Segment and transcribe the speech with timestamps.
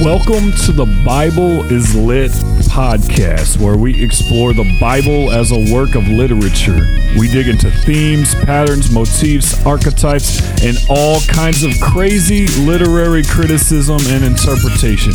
[0.00, 2.30] Welcome to the Bible is Lit
[2.72, 6.80] podcast, where we explore the Bible as a work of literature.
[7.18, 14.24] We dig into themes, patterns, motifs, archetypes, and all kinds of crazy literary criticism and
[14.24, 15.12] interpretation.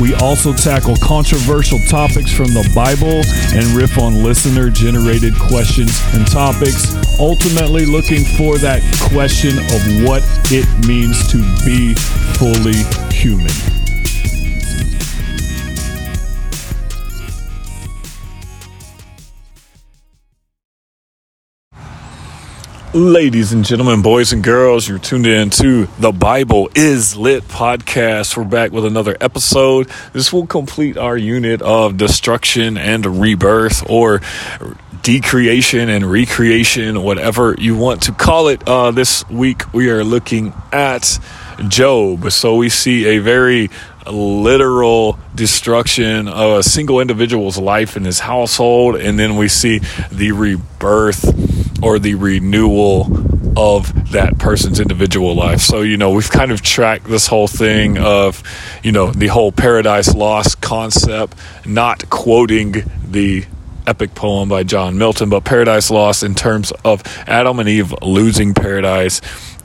[0.00, 3.26] We also tackle controversial topics from the Bible
[3.58, 8.78] and riff on listener generated questions and topics, ultimately looking for that
[9.10, 10.22] question of what
[10.54, 11.94] it means to be
[12.38, 12.78] fully
[13.10, 13.79] human.
[22.92, 28.36] Ladies and gentlemen, boys and girls, you're tuned in to the Bible is Lit podcast.
[28.36, 29.88] We're back with another episode.
[30.12, 34.22] This will complete our unit of destruction and rebirth or
[35.02, 38.68] decreation and recreation, whatever you want to call it.
[38.68, 41.20] Uh, this week we are looking at
[41.68, 42.32] Job.
[42.32, 43.70] So we see a very
[44.10, 49.78] literal destruction of a single individual's life in his household, and then we see
[50.10, 53.08] the rebirth or the renewal
[53.56, 55.60] of that person's individual life.
[55.60, 58.42] So, you know, we've kind of tracked this whole thing of,
[58.82, 61.36] you know, the whole paradise lost concept,
[61.66, 63.44] not quoting the
[63.86, 68.54] epic poem by John Milton, but paradise lost in terms of Adam and Eve losing
[68.54, 69.20] paradise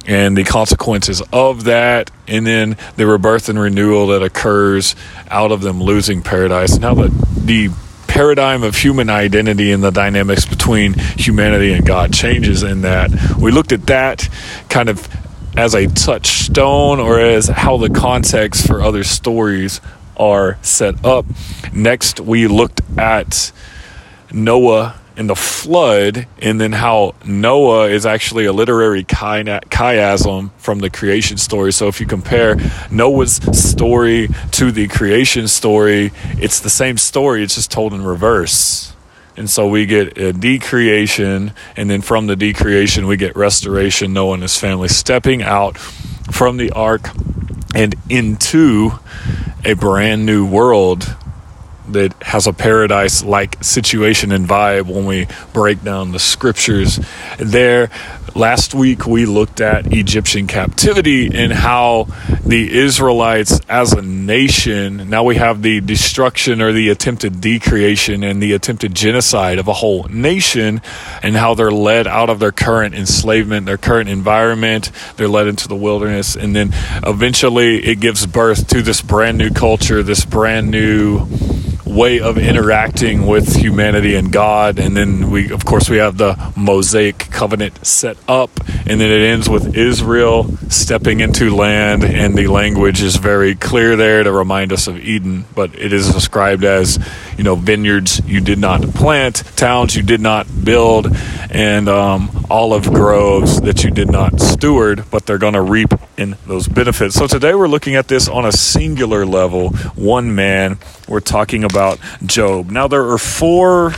[0.07, 4.95] and the consequences of that, and then the rebirth and renewal that occurs
[5.29, 7.09] out of them losing paradise, and how the,
[7.43, 7.69] the
[8.07, 13.11] paradigm of human identity and the dynamics between humanity and God changes in that.
[13.37, 14.29] We looked at that
[14.69, 15.07] kind of
[15.57, 19.79] as a touchstone or as how the context for other stories
[20.17, 21.25] are set up.
[21.73, 23.51] Next, we looked at
[24.31, 30.89] Noah and the flood, and then how Noah is actually a literary chiasm from the
[30.89, 31.71] creation story.
[31.71, 32.57] So if you compare
[32.91, 38.93] Noah's story to the creation story, it's the same story, it's just told in reverse.
[39.37, 44.13] And so we get a decreation, and then from the decreation, we get restoration.
[44.13, 47.09] Noah and his family stepping out from the ark
[47.73, 48.91] and into
[49.65, 51.15] a brand new world
[51.89, 56.99] that has a paradise like situation and vibe when we break down the scriptures.
[57.37, 57.89] There
[58.35, 62.07] last week we looked at Egyptian captivity and how
[62.43, 68.43] the Israelites as a nation now we have the destruction or the attempted decreation and
[68.43, 70.81] the attempted genocide of a whole nation
[71.23, 74.91] and how they're led out of their current enslavement their current environment.
[75.15, 76.73] They're led into the wilderness and then
[77.05, 81.27] eventually it gives birth to this brand new culture this brand new
[81.85, 84.79] way of interacting with humanity and God.
[84.79, 88.49] And then we, of course, we have the Mosaic covenant set up,
[88.87, 93.95] and then it ends with Israel stepping into land, and the language is very clear
[93.95, 96.97] there to remind us of Eden, but it is described as,
[97.37, 101.07] you know, vineyards you did not plant, towns you did not build,
[101.51, 106.35] and um, olive groves that you did not steward, but they're going to reap in
[106.47, 107.15] those benefits.
[107.15, 110.79] So today we're looking at this on a singular level, one man.
[111.07, 111.74] We're talking about
[112.25, 112.71] Job.
[112.71, 113.93] Now there are four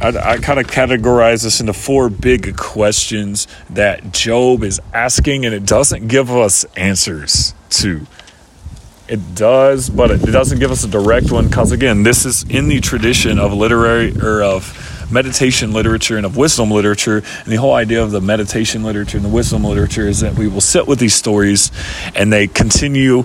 [0.00, 5.54] I, I kind of categorize this into four big questions that Job is asking, and
[5.54, 8.06] it doesn't give us answers to.
[9.08, 12.68] It does, but it doesn't give us a direct one because, again, this is in
[12.68, 17.18] the tradition of literary or of meditation literature and of wisdom literature.
[17.18, 20.48] And the whole idea of the meditation literature and the wisdom literature is that we
[20.48, 21.70] will sit with these stories
[22.14, 23.24] and they continue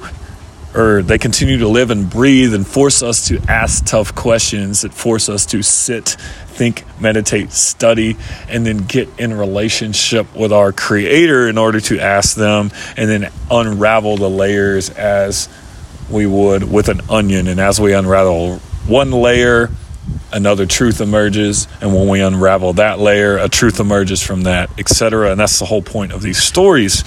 [0.74, 4.94] or they continue to live and breathe and force us to ask tough questions that
[4.94, 6.10] force us to sit,
[6.48, 8.18] think, meditate, study,
[8.48, 13.32] and then get in relationship with our creator in order to ask them and then
[13.50, 15.50] unravel the layers as
[16.10, 17.48] we would with an onion.
[17.48, 18.58] And as we unravel
[18.88, 19.70] one layer,
[20.32, 21.68] another truth emerges.
[21.82, 25.66] And when we unravel that layer a truth emerges from that etc and that's the
[25.66, 27.04] whole point of these stories.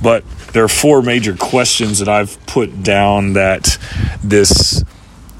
[0.00, 3.78] But there are four major questions that I've put down that
[4.22, 4.82] this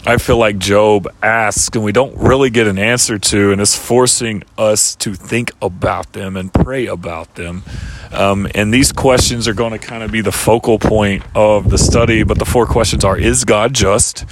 [0.07, 3.77] I feel like Job asks and we don't really get an answer to, and it's
[3.77, 7.63] forcing us to think about them and pray about them.
[8.11, 11.77] Um, and these questions are going to kind of be the focal point of the
[11.77, 12.23] study.
[12.23, 14.25] But the four questions are Is God just?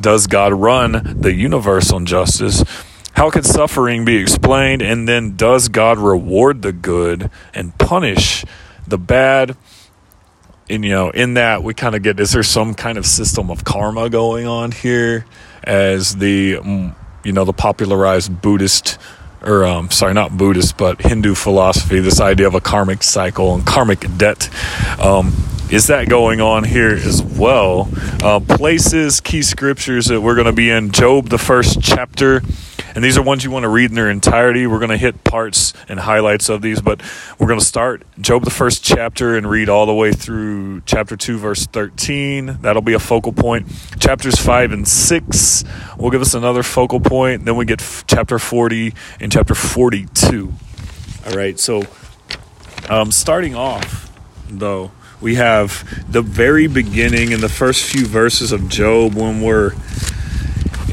[0.00, 2.64] Does God run the universe on justice?
[3.12, 4.82] How can suffering be explained?
[4.82, 8.44] And then, does God reward the good and punish
[8.88, 9.56] the bad?
[10.68, 13.50] And you know in that we kind of get is there some kind of system
[13.50, 15.24] of karma going on here
[15.62, 16.94] as the mm,
[17.24, 18.98] you know the popularized buddhist
[19.42, 23.66] or um, sorry not buddhist but hindu philosophy this idea of a karmic cycle and
[23.66, 24.48] karmic debt
[25.00, 25.32] um,
[25.70, 27.88] is that going on here as well?
[28.22, 32.42] Uh, places, key scriptures that we're going to be in Job, the first chapter.
[32.94, 34.68] And these are ones you want to read in their entirety.
[34.68, 37.02] We're going to hit parts and highlights of these, but
[37.38, 41.16] we're going to start Job, the first chapter, and read all the way through chapter
[41.16, 42.58] 2, verse 13.
[42.60, 43.66] That'll be a focal point.
[43.98, 45.64] Chapters 5 and 6
[45.98, 47.44] will give us another focal point.
[47.44, 50.52] Then we get f- chapter 40 and chapter 42.
[51.26, 51.82] All right, so
[52.88, 54.12] um, starting off,
[54.48, 59.72] though, we have the very beginning in the first few verses of Job when we're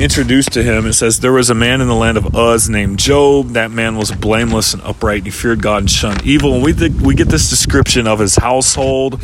[0.01, 0.85] introduced to him.
[0.85, 3.49] It says, There was a man in the land of Uz named Job.
[3.49, 5.19] That man was blameless and upright.
[5.19, 6.55] And he feared God and shunned evil.
[6.55, 9.21] And we, th- we get this description of his household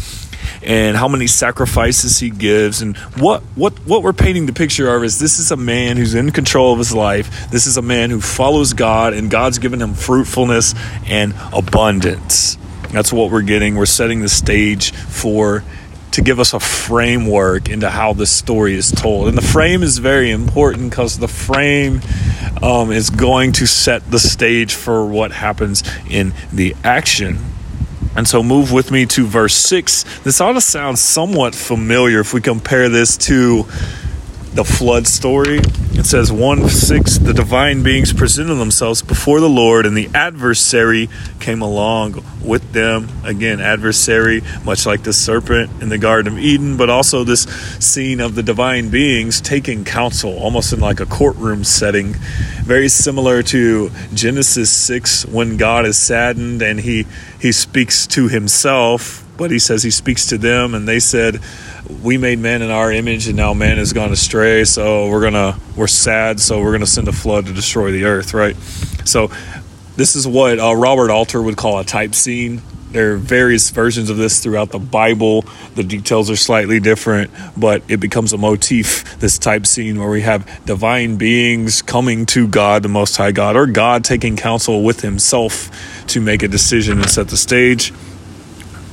[0.64, 5.04] and how many sacrifices he gives and what what what we're painting the picture of
[5.04, 8.10] is this is a man who's in control of his life this is a man
[8.10, 10.74] who follows god and god's given him fruitfulness
[11.06, 12.58] and abundance
[12.92, 15.64] that's what we're getting we're setting the stage for
[16.18, 19.28] to give us a framework into how this story is told.
[19.28, 22.02] And the frame is very important because the frame
[22.60, 27.38] um, is going to set the stage for what happens in the action.
[28.16, 30.22] And so, move with me to verse 6.
[30.24, 33.68] This ought to sound somewhat familiar if we compare this to
[34.58, 35.60] the flood story.
[35.60, 41.10] It says, 1 6, the divine beings presented themselves before the Lord, and the adversary
[41.40, 43.08] came along with them.
[43.24, 47.44] Again, adversary, much like the serpent in the Garden of Eden, but also this
[47.80, 52.16] scene of the divine beings taking counsel, almost in like a courtroom setting.
[52.64, 57.06] Very similar to Genesis 6, when God is saddened and he,
[57.40, 61.40] he speaks to himself, but he says he speaks to them, and they said,
[62.04, 64.64] we made man in our image and now man has gone astray.
[64.64, 68.34] So we're gonna we're sad so we're gonna send a flood to destroy the earth
[68.34, 68.56] right?
[69.06, 69.30] So
[69.96, 72.62] this is what uh, robert alter would call a type scene.
[72.92, 75.44] There are various versions of this throughout the bible.
[75.76, 80.22] The details are slightly different but it becomes a motif this type scene where we
[80.22, 85.02] have divine beings coming to god the most high god or god taking counsel with
[85.02, 85.72] himself
[86.08, 87.94] to make a decision and set the stage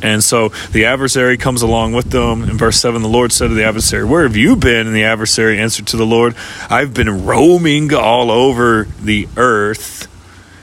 [0.04, 2.42] and so the adversary comes along with them.
[2.42, 4.86] In verse 7, the Lord said to the adversary, Where have you been?
[4.86, 6.34] And the adversary answered to the Lord,
[6.68, 10.06] I've been roaming all over the earth.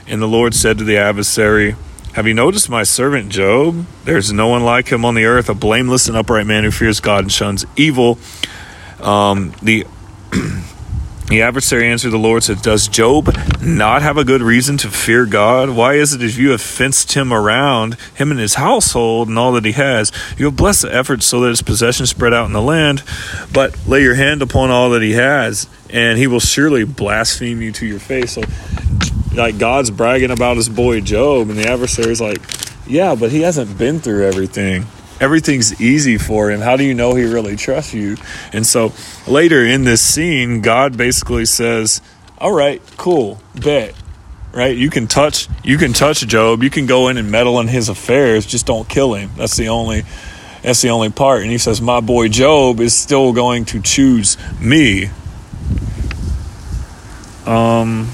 [0.06, 1.74] And the Lord said to the adversary,
[2.12, 3.84] Have you noticed my servant Job?
[4.04, 7.00] There's no one like him on the earth, a blameless and upright man who fears
[7.00, 8.18] God and shuns evil.
[9.00, 9.88] Um, the
[11.28, 15.24] The adversary answered the Lord, said, Does Job not have a good reason to fear
[15.24, 15.70] God?
[15.70, 19.52] Why is it if you have fenced him around, him and his household, and all
[19.52, 20.12] that he has?
[20.36, 23.02] You have blessed the efforts so that his possessions spread out in the land,
[23.52, 27.72] but lay your hand upon all that he has, and he will surely blaspheme you
[27.72, 28.32] to your face.
[28.32, 28.42] So,
[29.34, 32.42] like, God's bragging about his boy Job, and the adversary's like,
[32.86, 34.86] Yeah, but he hasn't been through everything
[35.22, 36.60] everything's easy for him.
[36.60, 38.16] How do you know he really trusts you?
[38.52, 38.92] And so
[39.28, 42.02] later in this scene, God basically says,
[42.38, 43.94] "All right, cool, bet."
[44.52, 44.76] Right?
[44.76, 46.62] You can touch you can touch Job.
[46.62, 49.30] You can go in and meddle in his affairs, just don't kill him.
[49.36, 50.02] That's the only
[50.62, 51.42] that's the only part.
[51.42, 55.08] And he says, "My boy Job is still going to choose me."
[57.46, 58.10] Um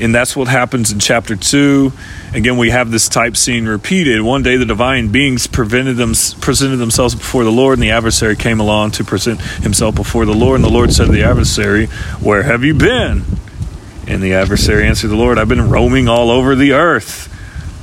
[0.00, 1.92] and that's what happens in chapter 2
[2.34, 4.20] again we have this type scene repeated.
[4.20, 8.60] One day the divine beings them, presented themselves before the lord and the adversary came
[8.60, 10.56] along to present himself before the lord.
[10.56, 11.86] And the lord said to the adversary
[12.20, 13.24] where have you been?
[14.06, 17.32] And the adversary answered the lord i've been roaming all over the earth.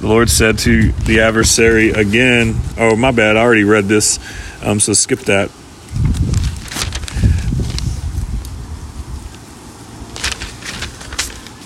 [0.02, 4.20] The lord said to the adversary again oh my bad i already read this
[4.64, 5.50] um, so skip that.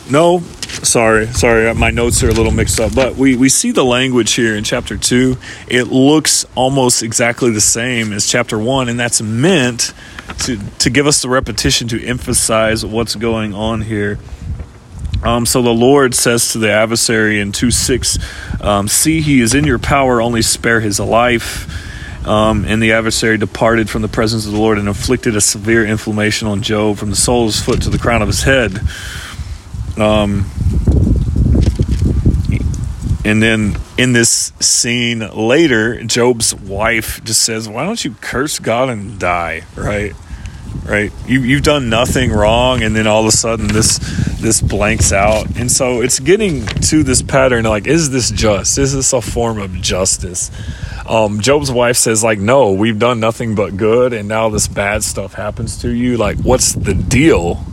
[0.09, 0.41] No
[0.83, 4.33] sorry sorry my notes are a little mixed up but we, we see the language
[4.33, 9.21] here in chapter 2 it looks almost exactly the same as chapter 1 and that's
[9.21, 9.93] meant
[10.39, 14.19] to to give us the repetition to emphasize what's going on here
[15.23, 18.19] um, so the Lord says to the adversary in 2 6,
[18.61, 21.85] um, See, he is in your power, only spare his life.
[22.27, 25.85] Um, and the adversary departed from the presence of the Lord and inflicted a severe
[25.85, 28.81] inflammation on Job from the sole of his foot to the crown of his head.
[29.99, 30.45] Um,
[33.25, 38.89] and then in this scene later, Job's wife just says, Why don't you curse God
[38.89, 39.63] and die?
[39.75, 40.13] Right?
[40.85, 41.11] Right?
[41.25, 43.97] You, you've done nothing wrong, and then all of a sudden this
[44.39, 45.57] this blanks out.
[45.57, 48.77] And so it's getting to this pattern like, is this just?
[48.77, 50.51] Is this a form of justice?
[51.07, 55.03] Um, Job's wife says, like, no, we've done nothing but good, and now this bad
[55.03, 56.17] stuff happens to you.
[56.17, 57.65] Like, what's the deal?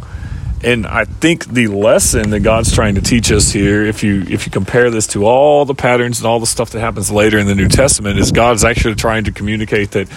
[0.64, 4.46] And I think the lesson that God's trying to teach us here, if you if
[4.46, 7.46] you compare this to all the patterns and all the stuff that happens later in
[7.46, 10.08] the New Testament, is God's actually trying to communicate that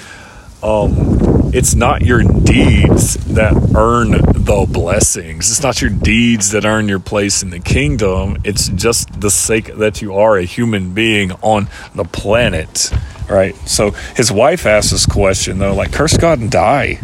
[0.63, 5.51] um, it's not your deeds that earn the blessings.
[5.51, 8.37] It's not your deeds that earn your place in the kingdom.
[8.43, 12.91] It's just the sake that you are a human being on the planet,
[13.29, 13.55] right?
[13.67, 17.01] So his wife asked this question though, like, curse God and die.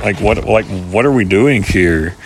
[0.00, 0.44] Like what?
[0.44, 2.16] Like what are we doing here?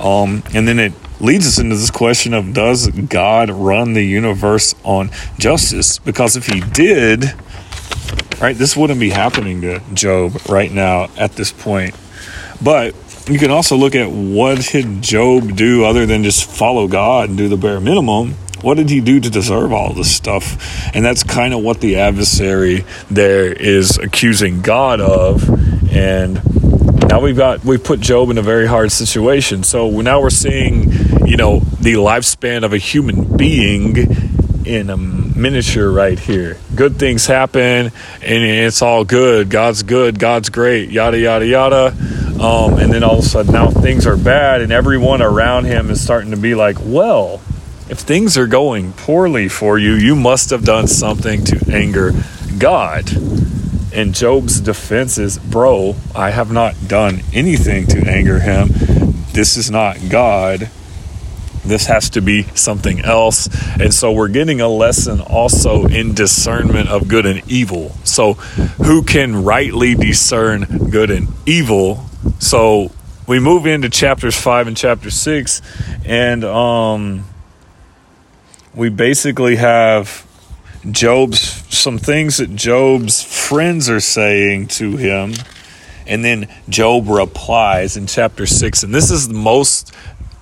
[0.00, 4.74] Um, and then it leads us into this question of does God run the universe
[4.82, 5.98] on justice?
[5.98, 7.34] Because if he did,
[8.40, 11.94] right, this wouldn't be happening to Job right now at this point.
[12.62, 12.94] But
[13.28, 17.38] you can also look at what did Job do other than just follow God and
[17.38, 18.34] do the bare minimum.
[18.62, 20.94] What did he do to deserve all this stuff?
[20.94, 25.48] And that's kind of what the adversary there is accusing God of.
[25.90, 26.40] And
[27.10, 29.64] now we've got we put Job in a very hard situation.
[29.64, 30.92] So now we're seeing,
[31.26, 33.96] you know, the lifespan of a human being
[34.64, 36.56] in a miniature right here.
[36.76, 39.50] Good things happen, and it's all good.
[39.50, 40.20] God's good.
[40.20, 40.90] God's great.
[40.90, 41.86] Yada yada yada.
[42.40, 45.90] Um, and then all of a sudden now things are bad, and everyone around him
[45.90, 47.42] is starting to be like, well.
[47.88, 52.12] If things are going poorly for you, you must have done something to anger
[52.56, 53.10] God.
[53.92, 58.68] And Job's defense is, Bro, I have not done anything to anger him.
[59.32, 60.70] This is not God.
[61.64, 63.48] This has to be something else.
[63.80, 67.90] And so we're getting a lesson also in discernment of good and evil.
[68.04, 72.06] So, who can rightly discern good and evil?
[72.38, 72.92] So,
[73.26, 75.62] we move into chapters 5 and chapter 6,
[76.04, 77.24] and um,
[78.74, 80.26] we basically have
[80.88, 81.40] Job's
[81.74, 85.34] some things that Job's friends are saying to him,
[86.06, 88.82] and then Job replies in chapter six.
[88.82, 89.92] And this is the most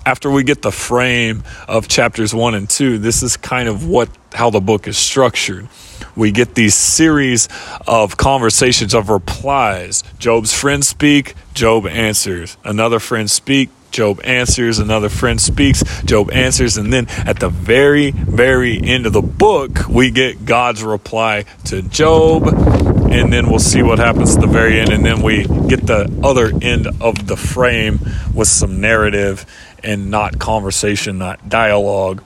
[0.07, 4.09] after we get the frame of chapters one and two, this is kind of what
[4.33, 5.69] how the book is structured.
[6.17, 7.49] We get these series
[7.87, 10.03] of conversations of replies.
[10.19, 12.57] Job's friends speak, Job answers.
[12.65, 18.11] Another friend speak, Job answers, another friend speaks, Job answers, and then at the very,
[18.11, 23.83] very end of the book, we get God's reply to Job, and then we'll see
[23.83, 27.37] what happens at the very end, and then we get the other end of the
[27.37, 28.01] frame
[28.35, 29.47] with some narrative
[29.83, 32.23] and not conversation, not dialogue.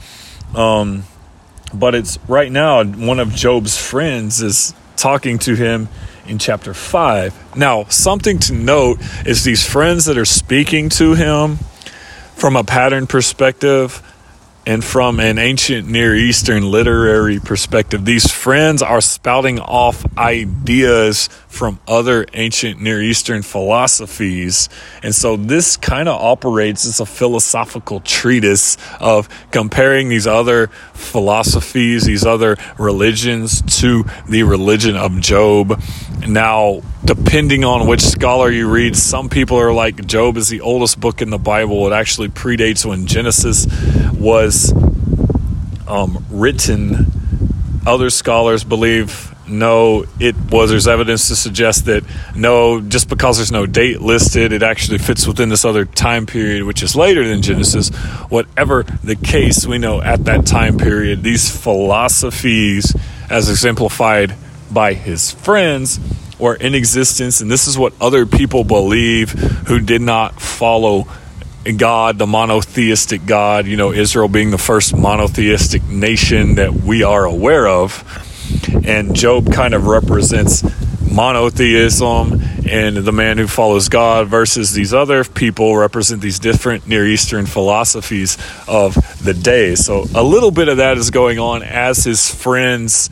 [0.54, 1.04] Um,
[1.72, 5.88] but it's right now, one of Job's friends is talking to him
[6.26, 7.56] in chapter 5.
[7.56, 11.58] Now, something to note is these friends that are speaking to him
[12.34, 14.02] from a pattern perspective
[14.64, 21.80] and from an ancient Near Eastern literary perspective, these friends are spouting off ideas from
[21.88, 24.68] other ancient Near Eastern philosophies.
[25.02, 32.04] And so this kind of operates as a philosophical treatise of comparing these other philosophies,
[32.04, 35.82] these other religions to the religion of Job.
[36.26, 41.00] Now, depending on which scholar you read, some people are like Job is the oldest
[41.00, 41.86] book in the Bible.
[41.86, 43.66] It actually predates when Genesis
[44.12, 44.72] was
[45.88, 47.06] um, written.
[47.84, 50.70] Other scholars believe no, it was.
[50.70, 52.04] There's evidence to suggest that
[52.34, 56.62] no, just because there's no date listed, it actually fits within this other time period,
[56.62, 57.90] which is later than Genesis.
[58.28, 62.94] Whatever the case, we know at that time period, these philosophies,
[63.28, 64.34] as exemplified
[64.72, 66.00] by his friends,
[66.38, 67.40] were in existence.
[67.40, 71.06] And this is what other people believe who did not follow
[71.76, 77.24] God, the monotheistic God, you know, Israel being the first monotheistic nation that we are
[77.24, 78.04] aware of.
[78.84, 80.64] And Job kind of represents
[81.08, 87.06] monotheism and the man who follows God versus these other people represent these different Near
[87.06, 89.74] Eastern philosophies of the day.
[89.74, 93.10] So a little bit of that is going on as his friends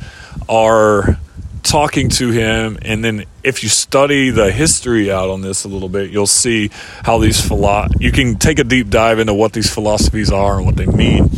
[0.48, 1.18] are
[1.62, 5.88] talking to him and then if you study the history out on this a little
[5.88, 6.70] bit you'll see
[7.04, 10.66] how these philo- you can take a deep dive into what these philosophies are and
[10.66, 11.28] what they mean.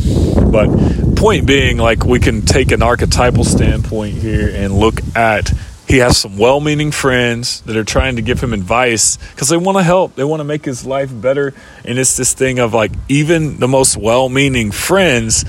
[0.51, 5.51] But point being like we can take an archetypal standpoint here and look at
[5.87, 9.77] he has some well-meaning friends that are trying to give him advice because they want
[9.77, 10.15] to help.
[10.15, 11.53] They want to make his life better.
[11.83, 15.45] And it's this thing of like even the most well-meaning friends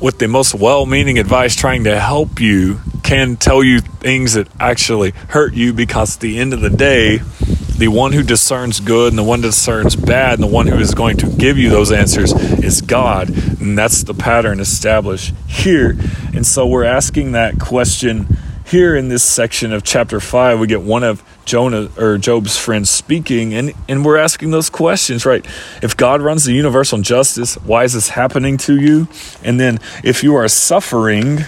[0.00, 5.12] with the most well-meaning advice trying to help you can tell you things that actually
[5.28, 7.18] hurt you because at the end of the day,
[7.78, 10.78] the one who discerns good and the one that discerns bad and the one who
[10.78, 13.28] is going to give you those answers is God.
[13.60, 15.96] And that's the pattern established here.
[16.34, 18.26] And so we're asking that question
[18.66, 22.90] here in this section of chapter 5 we get one of jonah or job's friends
[22.90, 25.46] speaking and and we're asking those questions right?
[25.82, 29.08] If god runs the universal justice why is this happening to you?
[29.42, 31.40] And then if you are suffering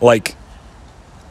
[0.00, 0.34] like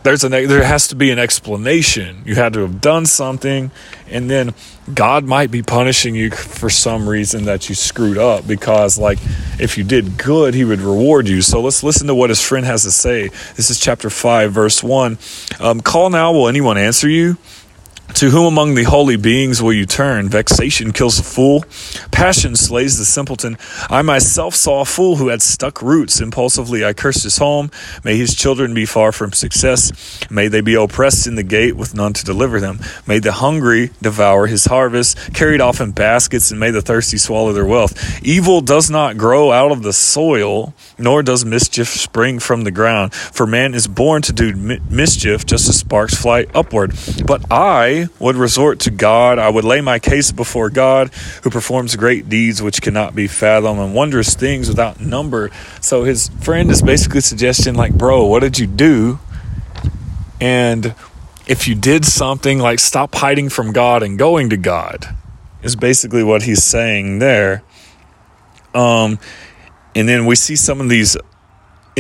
[0.03, 2.23] there's an there has to be an explanation.
[2.25, 3.71] You had to have done something,
[4.09, 4.53] and then
[4.93, 8.47] God might be punishing you for some reason that you screwed up.
[8.47, 9.19] Because like
[9.59, 11.41] if you did good, He would reward you.
[11.41, 13.27] So let's listen to what his friend has to say.
[13.55, 15.17] This is chapter five, verse one.
[15.59, 17.37] Um, Call now, will anyone answer you?
[18.15, 20.27] To whom among the holy beings will you turn?
[20.27, 21.63] Vexation kills the fool,
[22.11, 23.57] passion slays the simpleton.
[23.89, 26.19] I myself saw a fool who had stuck roots.
[26.19, 27.71] Impulsively I cursed his home.
[28.03, 30.19] May his children be far from success.
[30.29, 32.79] May they be oppressed in the gate with none to deliver them.
[33.07, 37.53] May the hungry devour his harvest, carried off in baskets, and may the thirsty swallow
[37.53, 38.21] their wealth.
[38.25, 43.13] Evil does not grow out of the soil, nor does mischief spring from the ground.
[43.13, 46.93] For man is born to do mischief, just as sparks fly upward.
[47.25, 49.39] But I, would resort to God.
[49.39, 51.13] I would lay my case before God,
[51.43, 55.49] who performs great deeds which cannot be fathomed and wondrous things without number.
[55.81, 59.19] So his friend is basically suggesting, like, bro, what did you do?
[60.39, 60.95] And
[61.47, 65.15] if you did something, like, stop hiding from God and going to God,
[65.63, 67.63] is basically what he's saying there.
[68.73, 69.19] Um,
[69.95, 71.17] and then we see some of these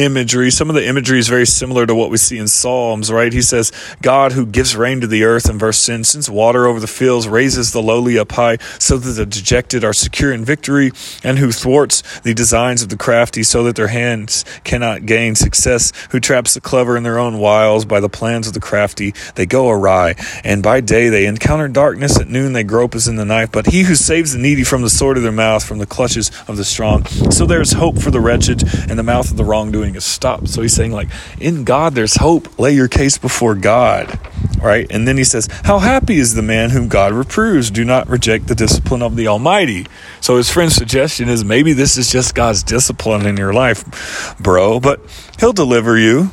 [0.03, 0.51] imagery.
[0.51, 3.31] Some of the imagery is very similar to what we see in Psalms, right?
[3.31, 6.79] He says, God who gives rain to the earth in verse 10, sends water over
[6.79, 10.91] the fields, raises the lowly up high, so that the dejected are secure in victory,
[11.23, 15.91] and who thwarts the designs of the crafty, so that their hands cannot gain success,
[16.11, 19.13] who traps the clever in their own wiles by the plans of the crafty.
[19.35, 23.15] They go awry, and by day they encounter darkness, at noon they grope as in
[23.15, 23.51] the night.
[23.51, 26.31] But he who saves the needy from the sword of their mouth, from the clutches
[26.47, 27.05] of the strong.
[27.05, 30.05] So there is hope for the wretched, and the mouth of the wrongdoing doing is
[30.05, 30.47] stop.
[30.47, 32.59] So he's saying, like, in God there's hope.
[32.59, 34.19] Lay your case before God.
[34.61, 34.87] Right?
[34.89, 37.71] And then he says, How happy is the man whom God reproves?
[37.71, 39.87] Do not reject the discipline of the Almighty.
[40.21, 44.79] So his friend's suggestion is maybe this is just God's discipline in your life, bro,
[44.79, 44.99] but
[45.39, 46.31] he'll deliver you.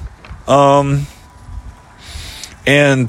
[0.49, 1.07] Um,
[2.67, 3.09] and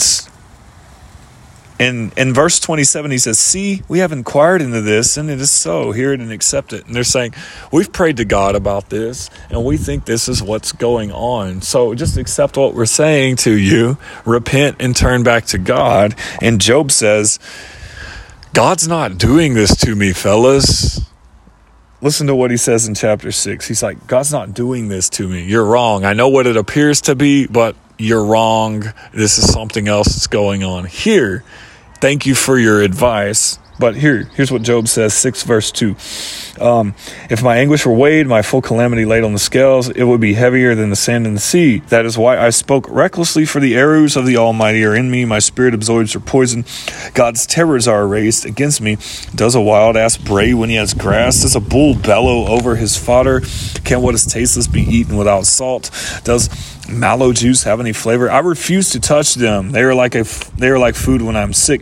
[1.79, 5.51] in in verse 27 he says see we have inquired into this and it is
[5.51, 7.33] so hear it and accept it and they're saying
[7.71, 11.93] we've prayed to god about this and we think this is what's going on so
[11.93, 16.91] just accept what we're saying to you repent and turn back to god and job
[16.91, 17.39] says
[18.53, 20.99] god's not doing this to me fellas
[21.99, 23.67] Listen to what he says in chapter 6.
[23.67, 25.43] He's like, God's not doing this to me.
[25.43, 26.05] You're wrong.
[26.05, 28.83] I know what it appears to be, but you're wrong.
[29.13, 31.43] This is something else that's going on here.
[31.99, 33.57] Thank you for your advice.
[33.79, 35.95] But here, here's what Job says, 6 verse 2.
[36.59, 36.95] Um,
[37.29, 40.33] if my anguish were weighed, my full calamity laid on the scales, it would be
[40.33, 41.79] heavier than the sand in the sea.
[41.89, 45.25] That is why I spoke recklessly, for the arrows of the Almighty are in me.
[45.25, 46.65] My spirit absorbs their poison.
[47.13, 48.97] God's terrors are raised against me.
[49.35, 51.41] Does a wild ass bray when he has grass?
[51.41, 53.41] Does a bull bellow over his fodder?
[53.83, 55.91] Can what is tasteless be eaten without salt?
[56.23, 56.49] Does
[56.89, 58.31] mallow juice have any flavor?
[58.31, 59.71] I refuse to touch them.
[59.71, 60.23] They are like a
[60.57, 61.81] they are like food when I'm sick.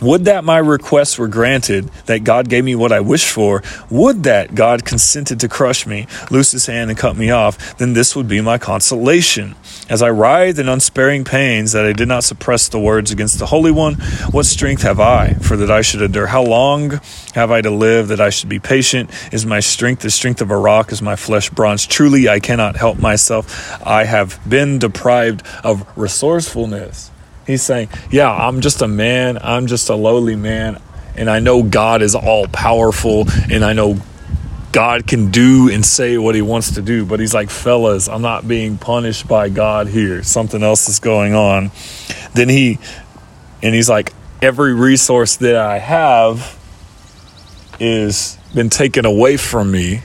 [0.00, 4.24] Would that my requests were granted, that God gave me what I wished for, would
[4.24, 8.14] that God consented to crush me, loose his hand and cut me off, then this
[8.14, 9.54] would be my consolation.
[9.88, 13.46] As I writhe in unsparing pains that I did not suppress the words against the
[13.46, 13.94] Holy One,
[14.32, 16.26] what strength have I for that I should endure?
[16.26, 17.00] How long
[17.34, 19.10] have I to live that I should be patient?
[19.32, 20.92] Is my strength the strength of a rock?
[20.92, 21.86] Is my flesh bronze?
[21.86, 23.80] Truly, I cannot help myself.
[23.86, 27.10] I have been deprived of resourcefulness.
[27.46, 29.38] He's saying, Yeah, I'm just a man.
[29.40, 30.80] I'm just a lowly man.
[31.16, 33.26] And I know God is all powerful.
[33.50, 33.98] And I know
[34.72, 37.06] God can do and say what he wants to do.
[37.06, 40.22] But he's like, Fellas, I'm not being punished by God here.
[40.22, 41.70] Something else is going on.
[42.34, 42.78] Then he,
[43.62, 46.58] and he's like, Every resource that I have
[47.80, 50.02] is been taken away from me.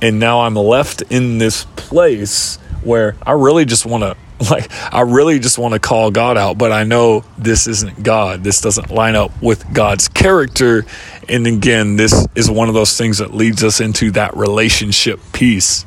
[0.00, 4.16] And now I'm left in this place where I really just want to
[4.50, 8.44] like I really just want to call God out, but I know this isn't God.
[8.44, 10.84] This doesn't line up with God's character.
[11.28, 15.86] And again, this is one of those things that leads us into that relationship piece.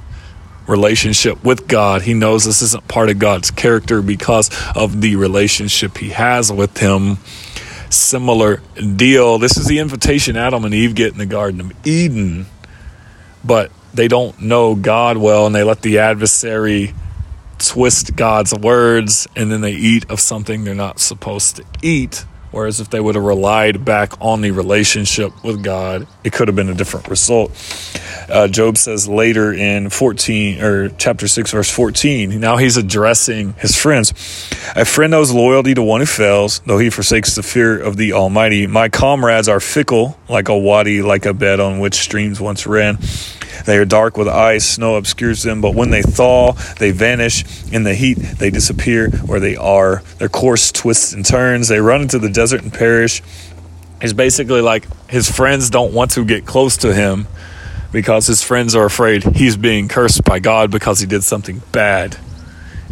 [0.67, 2.01] Relationship with God.
[2.01, 6.77] He knows this isn't part of God's character because of the relationship he has with
[6.77, 7.17] him.
[7.89, 8.61] Similar
[8.97, 9.37] deal.
[9.39, 12.47] This is the invitation Adam and Eve get in the Garden of Eden,
[13.45, 16.93] but they don't know God well and they let the adversary
[17.59, 22.25] twist God's words and then they eat of something they're not supposed to eat.
[22.51, 26.55] Whereas if they would have relied back on the relationship with God, it could have
[26.55, 27.51] been a different result.
[28.29, 33.75] Uh, Job says later in 14 or chapter 6, verse 14, now he's addressing his
[33.75, 34.11] friends.
[34.75, 38.13] A friend owes loyalty to one who fails, though he forsakes the fear of the
[38.13, 38.65] Almighty.
[38.65, 42.97] My comrades are fickle, like a wadi, like a bed on which streams once ran.
[43.65, 47.43] They are dark with ice, snow obscures them, but when they thaw, they vanish.
[47.71, 50.03] In the heat, they disappear where they are.
[50.17, 51.67] Their course twists and turns.
[51.67, 53.21] They run into the desert and perish.
[54.01, 57.27] He's basically like his friends don't want to get close to him
[57.91, 62.17] because his friends are afraid he's being cursed by God because he did something bad.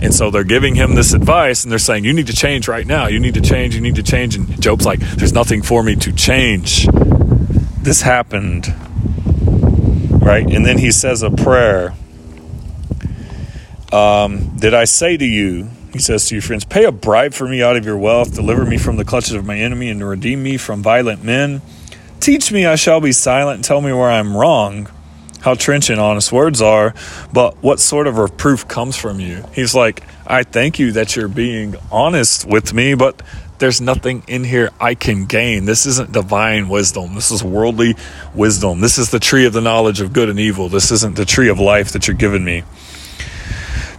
[0.02, 2.86] And so they're giving him this advice and they're saying, You need to change right
[2.86, 3.08] now.
[3.08, 3.76] You need to change.
[3.76, 4.36] You need to change.
[4.36, 6.88] And Job's like, There's nothing for me to change.
[7.82, 8.74] This happened
[10.26, 10.46] right?
[10.46, 11.94] And then he says a prayer.
[13.94, 17.48] Um, did I say to you, he says to your friends, pay a bribe for
[17.48, 20.42] me out of your wealth, deliver me from the clutches of my enemy, and redeem
[20.42, 21.62] me from violent men?
[22.20, 24.90] Teach me, I shall be silent, tell me where I'm wrong.
[25.42, 26.96] How trenchant honest words are,
[27.32, 29.46] but what sort of reproof comes from you?
[29.54, 33.22] He's like, I thank you that you're being honest with me, but
[33.60, 35.66] there's nothing in here I can gain.
[35.66, 37.16] This isn't divine wisdom.
[37.16, 37.96] This is worldly
[38.34, 38.82] wisdom.
[38.82, 40.70] This is the tree of the knowledge of good and evil.
[40.70, 42.64] This isn't the tree of life that you're giving me.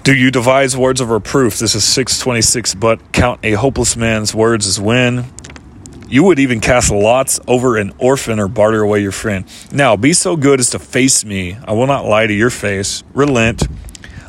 [0.03, 1.59] Do you devise words of reproof?
[1.59, 5.25] This is 626, but count a hopeless man's words as win.
[6.09, 9.45] You would even cast lots over an orphan or barter away your friend.
[9.73, 11.57] Now, be so good as to face me.
[11.65, 13.03] I will not lie to your face.
[13.15, 13.67] Relent.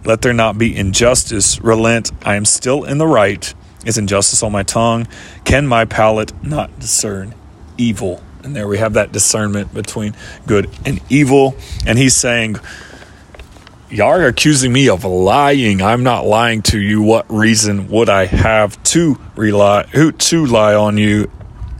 [0.03, 1.61] Let there not be injustice.
[1.61, 2.11] Relent.
[2.23, 3.53] I am still in the right.
[3.87, 5.07] Is injustice on my tongue?
[5.45, 7.33] Can my palate not discern
[7.77, 8.21] evil?
[8.43, 10.13] And there we have that discernment between
[10.45, 11.55] good and evil.
[11.85, 12.57] And he's saying,
[13.89, 15.81] Y'all are accusing me of lying.
[15.81, 17.01] I'm not lying to you.
[17.01, 21.31] What reason would I have to rely who to lie on you?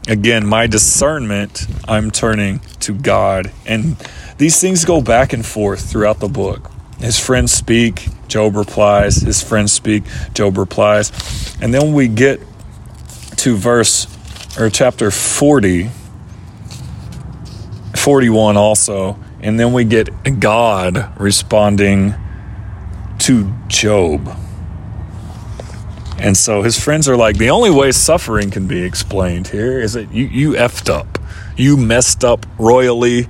[0.08, 3.52] Again, my discernment, I'm turning to God.
[3.66, 3.98] And
[4.38, 6.72] these things go back and forth throughout the book.
[7.00, 9.18] His friends speak, Job replies.
[9.18, 11.12] His friends speak, Job replies.
[11.62, 12.40] And then we get
[13.38, 14.08] to verse
[14.58, 15.90] or chapter 40,
[17.96, 19.20] 41 also.
[19.42, 20.10] And then we get
[20.40, 22.16] God responding
[23.20, 24.36] to Job.
[26.20, 29.94] And so his friends are like, the only way suffering can be explained here is
[29.94, 31.20] that you, you effed up.
[31.56, 33.28] You messed up royally,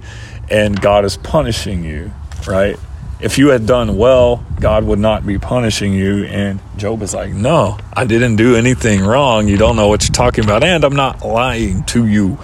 [0.50, 2.14] and God is punishing you,
[2.48, 2.78] right?
[3.20, 6.26] If you had done well, God would not be punishing you.
[6.26, 9.48] And Job is like, No, I didn't do anything wrong.
[9.48, 10.64] You don't know what you're talking about.
[10.64, 12.38] And I'm not lying to you.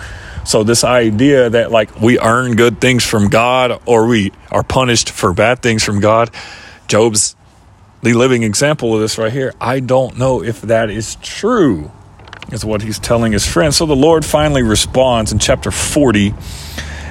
[0.46, 5.10] So, this idea that like we earn good things from God or we are punished
[5.10, 6.32] for bad things from God,
[6.88, 7.36] Job's
[8.02, 9.54] the living example of this right here.
[9.62, 11.92] I don't know if that is true,
[12.52, 13.78] is what he's telling his friends.
[13.78, 16.34] So, the Lord finally responds in chapter 40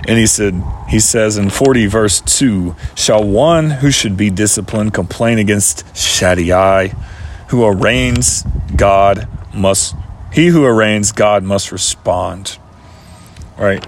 [0.08, 4.92] and he said, he says in 40 verse 2, shall one who should be disciplined
[4.92, 6.88] complain against Shaddai,
[7.48, 9.94] who arraigns God must,
[10.32, 12.58] he who arraigns God must respond.
[13.56, 13.86] Right?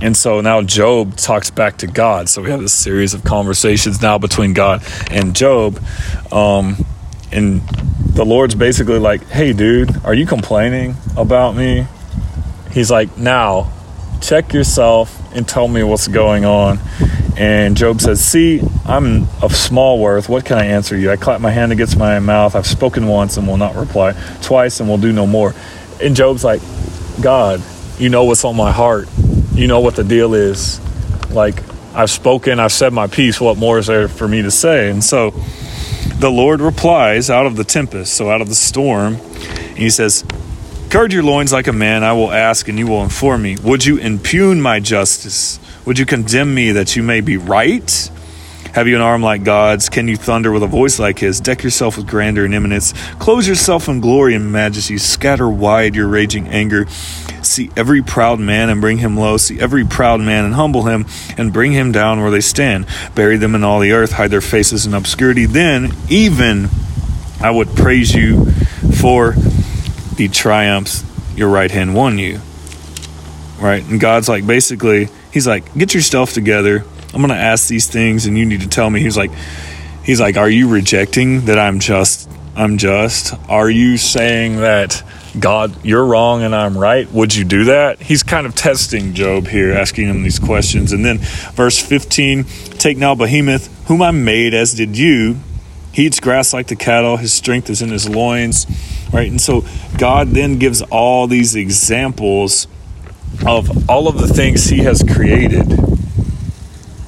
[0.00, 2.28] And so now Job talks back to God.
[2.28, 5.80] So we have this series of conversations now between God and Job.
[6.32, 6.84] Um,
[7.30, 7.62] and
[8.14, 11.86] the Lord's basically like, hey, dude, are you complaining about me?
[12.72, 13.72] He's like, now
[14.22, 16.78] check yourself and tell me what's going on.
[17.36, 20.28] And Job says, See, I'm of small worth.
[20.28, 21.10] What can I answer you?
[21.10, 22.54] I clap my hand against my mouth.
[22.54, 25.54] I've spoken once and will not reply, twice and will do no more.
[26.00, 26.60] And Job's like,
[27.20, 27.62] God,
[27.98, 29.08] you know what's on my heart.
[29.52, 30.80] You know what the deal is.
[31.30, 31.62] Like,
[31.94, 33.40] I've spoken, I've said my piece.
[33.40, 34.90] What more is there for me to say?
[34.90, 35.30] And so
[36.18, 40.24] the Lord replies out of the tempest, so out of the storm, and he says,
[40.92, 43.56] Gird your loins like a man, I will ask, and you will inform me.
[43.64, 45.58] Would you impugn my justice?
[45.86, 48.10] Would you condemn me that you may be right?
[48.74, 49.88] Have you an arm like God's?
[49.88, 51.40] Can you thunder with a voice like his?
[51.40, 52.92] Deck yourself with grandeur and eminence.
[53.18, 54.98] Close yourself in glory and majesty.
[54.98, 56.86] Scatter wide your raging anger.
[57.40, 59.38] See every proud man and bring him low.
[59.38, 61.06] See every proud man and humble him
[61.38, 62.84] and bring him down where they stand.
[63.14, 64.12] Bury them in all the earth.
[64.12, 65.46] Hide their faces in obscurity.
[65.46, 66.68] Then even
[67.40, 68.44] I would praise you
[69.00, 69.34] for
[70.16, 71.04] the triumphs
[71.36, 72.40] your right hand won you.
[73.60, 73.84] Right?
[73.84, 76.84] And God's like, basically, He's like, get your stuff together.
[77.14, 79.00] I'm going to ask these things and you need to tell me.
[79.00, 79.30] He's like,
[80.04, 82.28] He's like, are you rejecting that I'm just?
[82.54, 83.34] I'm just.
[83.48, 85.02] Are you saying that
[85.38, 87.10] God, you're wrong and I'm right?
[87.10, 88.00] Would you do that?
[88.02, 90.92] He's kind of testing Job here, asking him these questions.
[90.92, 95.38] And then verse 15 Take now Behemoth, whom I made, as did you.
[95.92, 98.66] He eats grass like the cattle, his strength is in his loins.
[99.12, 99.30] Right?
[99.30, 99.64] And so
[99.98, 102.66] God then gives all these examples
[103.46, 105.78] of all of the things He has created.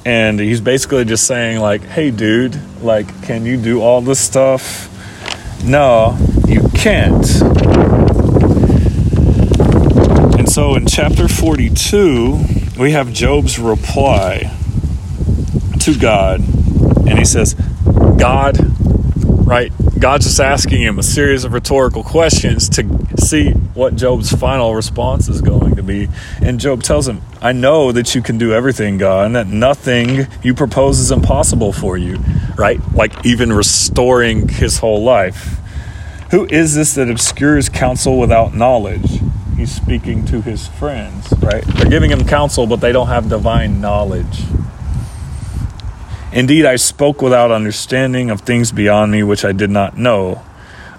[0.05, 4.91] And he's basically just saying, like, hey, dude, like, can you do all this stuff?
[5.63, 6.15] No,
[6.47, 7.25] you can't.
[10.37, 12.39] And so in chapter 42,
[12.77, 14.55] we have Job's reply
[15.79, 16.41] to God.
[17.07, 17.55] And he says,
[18.19, 18.57] God,
[19.45, 19.71] right?
[19.99, 22.83] God's just asking him a series of rhetorical questions to
[23.17, 26.09] see what Job's final response is going to be.
[26.41, 30.27] And Job tells him, I know that you can do everything, God, and that nothing
[30.43, 32.17] you propose is impossible for you,
[32.57, 32.79] right?
[32.93, 35.59] Like even restoring his whole life.
[36.31, 39.21] Who is this that obscures counsel without knowledge?
[39.55, 41.63] He's speaking to his friends, right?
[41.63, 44.43] They're giving him counsel, but they don't have divine knowledge.
[46.35, 50.43] Indeed, I spoke without understanding of things beyond me which I did not know.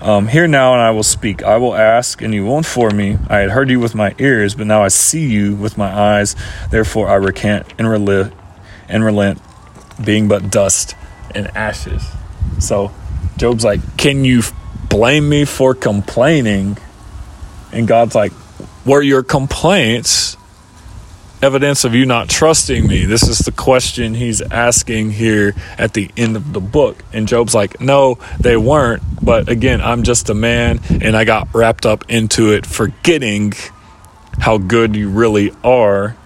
[0.00, 1.42] Um, hear now, and I will speak.
[1.42, 3.18] I will ask, and you will inform me.
[3.28, 6.36] I had heard you with my ears, but now I see you with my eyes.
[6.70, 8.32] Therefore, I recant and relent,
[8.88, 9.42] and relent,
[10.02, 10.96] being but dust
[11.34, 12.02] and ashes.
[12.58, 12.90] So,
[13.36, 14.42] Job's like, "Can you
[14.88, 16.78] blame me for complaining?"
[17.72, 18.32] And God's like,
[18.86, 20.38] "Were your complaints
[21.42, 23.04] evidence of you not trusting me?
[23.04, 27.02] This is the question he's asking here at the end of the book.
[27.12, 29.02] And Job's like, No, they weren't.
[29.22, 33.52] But again, I'm just a man and I got wrapped up into it, forgetting
[34.38, 36.16] how good you really are.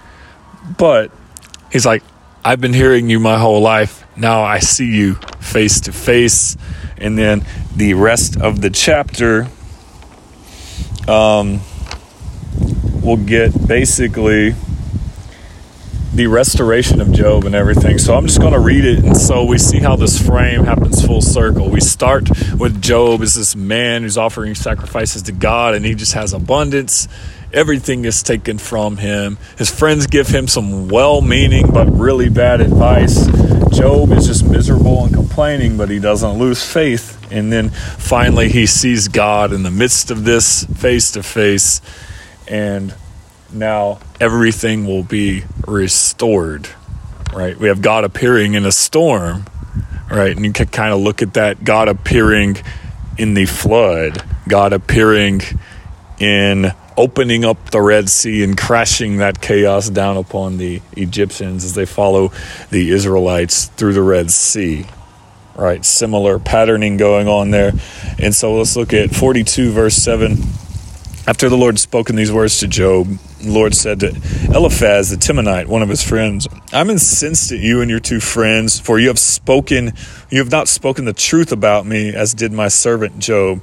[0.77, 1.11] But
[1.73, 2.03] he's like,
[2.45, 4.05] I've been hearing you my whole life.
[4.17, 6.57] Now I see you face to face.
[6.97, 7.45] And then
[7.75, 9.49] the rest of the chapter
[11.09, 11.61] um,
[13.03, 14.55] will get basically
[16.21, 17.97] the restoration of Job and everything.
[17.97, 18.99] So I'm just going to read it.
[18.99, 21.71] And so we see how this frame happens full circle.
[21.71, 22.29] We start
[22.59, 27.09] with Job as this man who's offering sacrifices to God and he just has abundance.
[27.55, 29.39] Everything is taken from him.
[29.57, 33.27] His friends give him some well meaning but really bad advice.
[33.71, 37.17] Job is just miserable and complaining, but he doesn't lose faith.
[37.33, 41.81] And then finally, he sees God in the midst of this face to face.
[42.47, 42.93] And
[43.53, 46.69] now everything will be restored,
[47.33, 47.57] right?
[47.57, 49.47] We have God appearing in a storm,
[50.11, 50.35] right?
[50.35, 52.59] And you can kind of look at that God appearing
[53.19, 55.43] in the flood, God appearing
[56.19, 61.75] in opening up the Red Sea and crashing that chaos down upon the Egyptians as
[61.75, 62.31] they follow
[62.71, 64.87] the Israelites through the Red Sea.
[65.57, 67.73] Right, similar patterning going on there.
[68.19, 70.39] And so let's look at 42, verse 7.
[71.27, 73.09] After the Lord spoken these words to Job,
[73.43, 74.09] Lord said to
[74.55, 78.79] Eliphaz the Temanite, one of his friends, I'm incensed at you and your two friends,
[78.79, 79.93] for you have spoken,
[80.29, 83.63] you have not spoken the truth about me, as did my servant Job.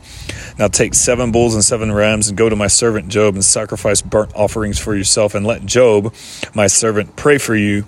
[0.57, 4.01] Now take seven bulls and seven rams, and go to my servant Job, and sacrifice
[4.01, 6.13] burnt offerings for yourself, and let Job,
[6.55, 7.85] my servant, pray for you.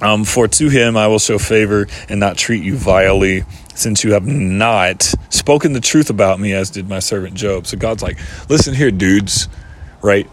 [0.00, 4.14] Um, for to him I will show favor and not treat you vilely since you
[4.14, 7.68] have not spoken the truth about me as did my servant Job.
[7.68, 9.48] So God's like, listen here, dudes,
[10.02, 10.28] right?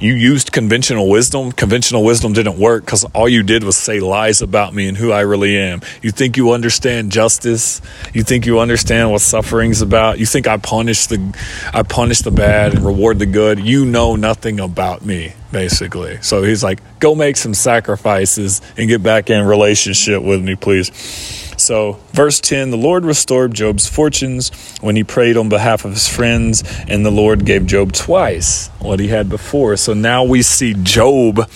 [0.00, 1.52] You used conventional wisdom.
[1.52, 5.12] Conventional wisdom didn't work because all you did was say lies about me and who
[5.12, 5.82] I really am.
[6.00, 7.82] You think you understand justice.
[8.14, 10.18] You think you understand what suffering's about.
[10.18, 11.38] You think I punish the,
[11.74, 13.60] I punish the bad and reward the good.
[13.60, 16.16] You know nothing about me, basically.
[16.22, 21.49] So he's like, go make some sacrifices and get back in relationship with me, please.
[21.60, 26.08] So, verse 10 the Lord restored Job's fortunes when he prayed on behalf of his
[26.08, 29.76] friends, and the Lord gave Job twice what he had before.
[29.76, 31.50] So now we see Job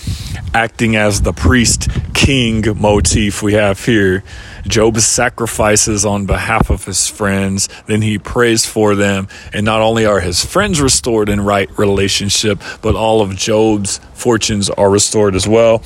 [0.52, 4.22] acting as the priest king motif we have here.
[4.66, 10.06] Job sacrifices on behalf of his friends, then he prays for them, and not only
[10.06, 15.48] are his friends restored in right relationship, but all of Job's fortunes are restored as
[15.48, 15.82] well.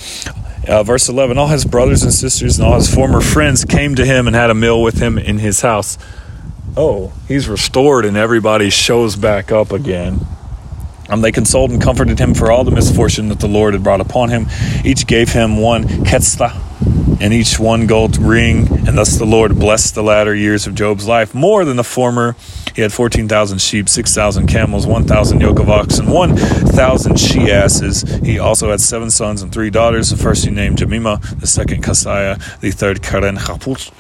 [0.67, 4.05] Uh, verse 11 All his brothers and sisters and all his former friends came to
[4.05, 5.99] him and had a meal with him in his house.
[6.77, 10.21] Oh, he's restored and everybody shows back up again.
[11.09, 14.01] Um, they consoled and comforted him for all the misfortune that the Lord had brought
[14.01, 14.47] upon him.
[14.85, 16.68] Each gave him one kesitah
[17.21, 18.69] and each one gold ring.
[18.87, 22.37] And thus the Lord blessed the latter years of Job's life more than the former.
[22.79, 28.03] He had 14,000 sheep, 6,000 camels, 1,000 yoke of oxen, 1,000 she asses.
[28.21, 30.11] He also had seven sons and three daughters.
[30.11, 33.91] The first he named Jemima, the second Keziah, the third Keren-happuch.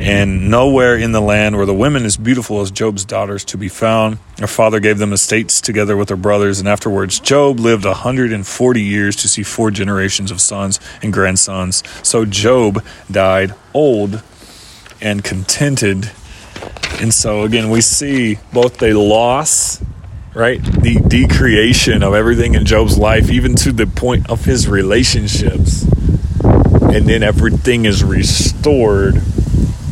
[0.00, 3.68] And nowhere in the land were the women as beautiful as Job's daughters to be
[3.68, 4.18] found.
[4.38, 8.82] Her father gave them estates together with their brothers, and afterwards Job lived a 140
[8.82, 11.82] years to see four generations of sons and grandsons.
[12.02, 14.22] So Job died old
[15.00, 16.10] and contented
[17.00, 19.82] And so, again, we see both the loss,
[20.34, 20.62] right?
[20.62, 25.82] The decreation of everything in Job's life, even to the point of his relationships.
[26.42, 29.16] And then everything is restored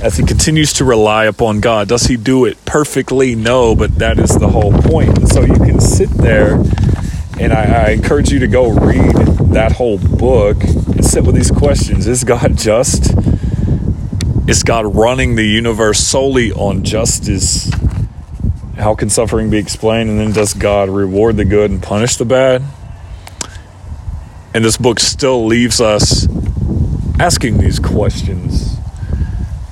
[0.03, 1.89] as he continues to rely upon God.
[1.89, 3.35] Does he do it perfectly?
[3.35, 5.19] No, but that is the whole point.
[5.19, 6.57] And so you can sit there,
[7.41, 9.15] and I, I encourage you to go read
[9.55, 13.13] that whole book and sit with these questions Is God just?
[14.47, 17.71] Is God running the universe solely on justice?
[18.77, 20.11] How can suffering be explained?
[20.11, 22.63] And then does God reward the good and punish the bad?
[24.53, 26.29] And this book still leaves us
[27.19, 28.77] asking these questions.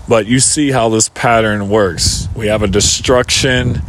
[0.08, 2.28] But you see how this pattern works.
[2.34, 3.82] We have a destruction,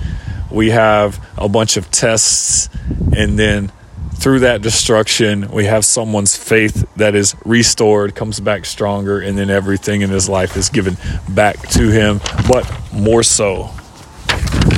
[0.52, 2.70] we have a bunch of tests,
[3.16, 3.72] and then
[4.16, 9.50] through that destruction, we have someone's faith that is restored, comes back stronger, and then
[9.50, 10.98] everything in his life is given
[11.30, 13.72] back to him, but more so.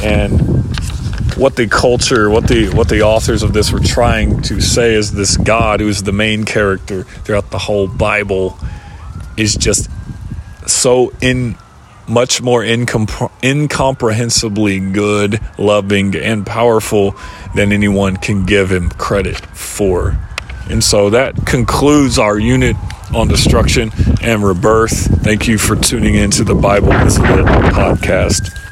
[0.04, 0.42] And
[1.38, 5.12] what the culture, what the what the authors of this were trying to say is
[5.12, 8.58] this God who is the main character throughout the whole Bible
[9.38, 9.90] is just
[10.66, 11.56] so in
[12.08, 17.16] much more incompre- incomprehensibly good, loving, and powerful
[17.56, 20.18] than anyone can give him credit for.
[20.70, 22.76] And so that concludes our unit
[23.14, 23.92] on destruction
[24.22, 25.24] and rebirth.
[25.24, 28.65] Thank you for tuning in to the Bible is Lit podcast.